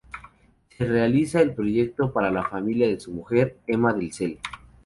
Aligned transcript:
Se 0.75 0.83
realiza 0.83 1.41
el 1.41 1.53
proyecto 1.53 2.11
para 2.11 2.31
la 2.31 2.43
familia 2.43 2.87
de 2.87 2.99
su 2.99 3.11
mujer, 3.11 3.59
Emma 3.67 3.93
Del 3.93 4.11
Sel. 4.11 4.39